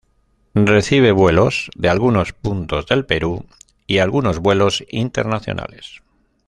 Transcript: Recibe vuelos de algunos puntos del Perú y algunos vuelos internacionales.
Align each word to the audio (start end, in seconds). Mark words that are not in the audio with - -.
Recibe 0.55 1.11
vuelos 1.11 1.69
de 1.75 1.87
algunos 1.87 2.33
puntos 2.33 2.87
del 2.87 3.05
Perú 3.05 3.45
y 3.85 3.99
algunos 3.99 4.39
vuelos 4.39 4.83
internacionales. 4.89 6.01